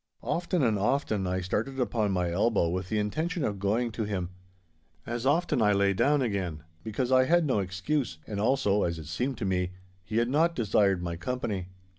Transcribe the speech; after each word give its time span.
Often 0.23 0.63
and 0.63 0.79
often 0.79 1.27
I 1.27 1.41
started 1.41 1.79
upon 1.79 2.11
my 2.11 2.31
elbow 2.31 2.69
with 2.69 2.89
the 2.89 2.97
intention 2.97 3.43
of 3.43 3.59
going 3.59 3.91
to 3.91 4.03
him. 4.03 4.31
As 5.05 5.27
often 5.27 5.61
I 5.61 5.73
lay 5.73 5.93
down 5.93 6.23
again, 6.23 6.63
because 6.83 7.11
I 7.11 7.25
had 7.25 7.45
no 7.45 7.59
excuse, 7.59 8.17
and 8.25 8.39
also 8.39 8.81
(as 8.81 8.97
it 8.97 9.05
seemed 9.05 9.37
to 9.37 9.45
me) 9.45 9.73
he 10.03 10.17
had 10.17 10.27
not 10.27 10.55
desired 10.55 11.03
my 11.03 11.17
company. 11.17 11.67